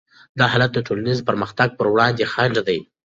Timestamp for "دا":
0.37-0.45